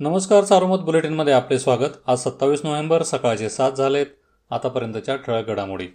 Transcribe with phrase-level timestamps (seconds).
[0.00, 1.88] नमस्कार सारोमत बुलेटिनमध्ये आपले स्वागत.
[2.06, 4.06] आज सत्तावीस नोव्हेंबर सकाळचे सात झालेत.
[4.50, 5.86] आतापर्यंतच्या ठळक घडामोडी.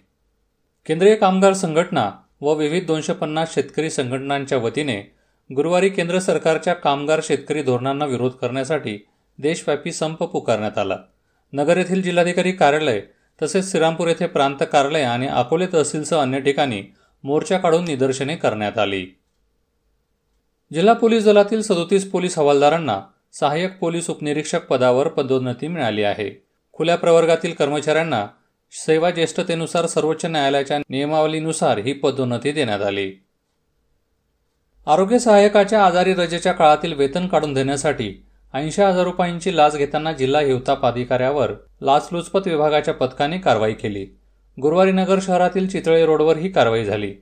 [0.86, 5.14] केंद्रीय कामगार संघटना व विविध दोनशे पन्नास शेतकरी संघटनांच्या वतीने
[5.56, 9.06] गुरुवारी केंद्र सरकारच्या कामगार शेतकरी धोरणांना विरोध करण्यासाठी
[9.38, 10.96] देशव्यापी संप पुकारण्यात आला.
[11.52, 13.00] नगर येथील जिल्हाधिकारी कार्यालय
[13.42, 16.82] तसेच श्रीरामपूर येथे प्रांत कार्यालय आणि अकोले तहसीलसह अन्य ठिकाणी
[17.24, 19.06] मोर्चा काढून निदर्शने करण्यात आली.
[20.72, 23.00] जिल्हा पोलीस दलातील सदोतीस पोलीस हवालदारांना
[23.32, 26.42] सहाय्यक पोलीस उपनिरीक्षक पदावर पदोन्नती मिळाली आहे.
[26.72, 28.26] खुल्या प्रवर्गातील कर्मचाऱ्यांना
[28.72, 33.12] सेवा ज्येष्ठतेनुसार सर्वोच्च न्यायालयाच्या नियमावलीनुसार ही पदोन्नती देण्यात आली.
[34.86, 40.86] आरोग्य सहाय्यकाच्या आजारी रजेच्या काळातील वेतन काढून देण्यासाठी ऐंशी हजार रुपयांची लाच घेताना जिल्हा हिवताप
[40.86, 44.06] अधिकाऱ्यावर लाचलुचपत विभागाच्या पथकाने कारवाई केली.
[44.62, 47.14] गुरुवारी नगर शहरातील चितळे रोडवर ही कारवाई झाली.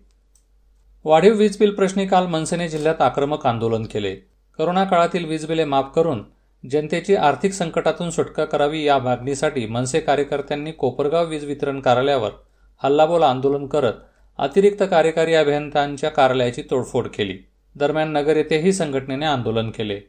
[1.05, 4.30] वाढीव वीज बिल प्रश्नी काल मनसेने जिल्ह्यात आक्रमक आंदोलन केले.
[4.61, 6.23] करोना काळातील वीज बिले माफ करून
[6.65, 12.31] जनतेची आर्थिक संकटातून सुटका करावी या मागणीसाठी मनसे कार्यकर्त्यांनी कोपरगाव वीज वितरण कार्यालयावर
[12.83, 14.03] हल्लाबोल आंदोलन करत
[14.39, 17.39] अतिरिक्त कार्यकारी अभियंत्यांच्या कार्यालयाची तोडफोड केली.
[17.77, 20.01] दरम्यान नगर येथेही संघटनेने आंदोलन केले.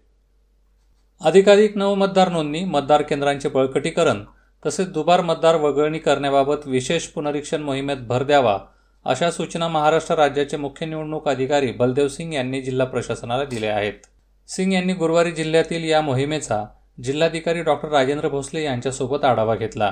[1.21, 4.23] अधिकाधिक नव मतदार नोंदणी मतदार केंद्रांचे बळकटीकरण
[4.65, 8.59] तसेच दुबार मतदार वगळणी करण्याबाबत विशेष पुनरीक्षण मोहिमेत भर द्यावा
[9.05, 14.10] अशा सूचना महाराष्ट्र राज्याचे मुख्य निवडणूक अधिकारी बलदेव सिंग यांनी जिल्हा प्रशासनाला दिल्या आहेत.
[14.55, 16.65] सिंग यांनी गुरुवारी जिल्ह्यातील या मोहिमेचा
[17.03, 19.91] जिल्हाधिकारी डॉक्टर राजेंद्र भोसले यांच्यासोबत आढावा घेतला.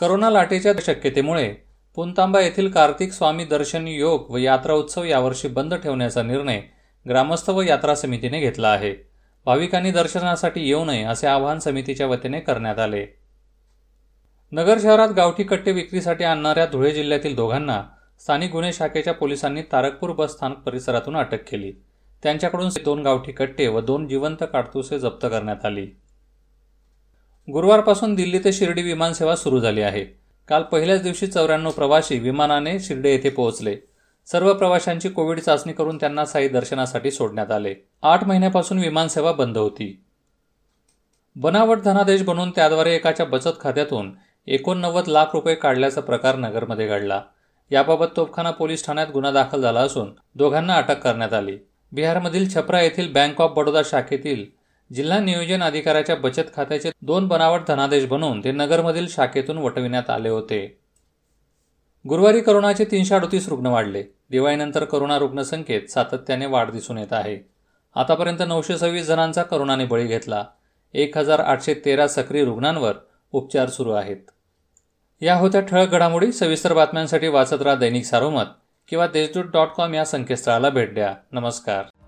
[0.00, 1.54] करोना लाटेच्या शक्यतेमुळे
[1.94, 6.60] पुनतांबा येथील कार्तिक स्वामी दर्शन योग व यात्रा उत्सव यावर्षी बंद ठेवण्याचा निर्णय
[7.08, 8.94] ग्रामस्थ व यात्रा समितीने घेतला आहे.
[9.46, 13.06] भाविकांनी दर्शनासाठी येऊ नये असे आवाहन समितीच्या वतीने करण्यात आले.
[14.52, 17.82] नगर शहरात गावठी कट्टे विक्रीसाठी आणणाऱ्या धुळे जिल्ह्यातील दोघांना
[18.20, 21.72] स्थानिक गुन्हे शाखेच्या पोलिसांनी तारकपूर बस स्थानक परिसरातून अटक केली.
[22.22, 25.86] त्यांच्याकडून दोन गावठी कट्टे व दोन जिवंत काडतुसे जप्त करण्यात आली.
[27.52, 30.04] गुरुवारपासून दिल्ली ते शिर्डी विमानसेवा सुरू झाली आहे.
[30.48, 33.76] काल पहिल्याच दिवशी चौऱ्याण्णव प्रवासी विमानाने शिर्डी येथे पोहोचले.
[34.26, 37.74] सर्व प्रवाशांची कोविड चाचणी करून त्यांना साई दर्शनासाठी सोडण्यात आले.
[38.02, 40.04] आठ महिन्यापासून विमानसेवा बंद होती.
[41.36, 44.12] बनावट धनादेश बनवून त्याद्वारे एकाच्या बचत खात्यातून
[44.46, 47.22] एकोणनव्वद लाख रुपये काढल्याचा प्रकार नगरमध्ये घडला.
[47.70, 51.58] याबाबत तोफखाना पोलीस ठाण्यात गुन्हा दाखल झाला असून दोघांना अटक करण्यात आली.
[51.92, 54.44] बिहारमधील छपरा येथील बँक ऑफ बडोदा शाखेतील
[54.94, 60.78] जिल्हा नियोजन अधिकाऱ्याच्या बचत खात्याचे दोन बनावट धनादेश बनवून ते नगरमधील शाखेतून वटविण्यात आले होते.
[62.08, 64.02] गुरुवारी करोनाचे तीनशे अडतीस रुग्ण वाढले.
[64.30, 67.38] दिवाळीनंतर करोना रुग्णसंख्येत सातत्याने वाढ दिसून येत आहे.
[67.94, 70.44] आतापर्यंत नऊशे सव्वीस जणांचा करोनाने बळी घेतला.
[70.94, 72.94] एक हजार आठशे तेरा सक्रिय रुग्णांवर
[73.32, 74.16] उपचार सुरू आहेत.
[75.20, 76.32] या होत्या ठळक घडामोडी.
[76.32, 78.44] सविस्तर बातम्यांसाठी वाचत राहा दैनिक सारोमत.
[78.90, 81.14] किंवा देशदूत डॉट कॉम या संकेतस्थळाला भेट द्या.
[81.32, 81.99] नमस्कार.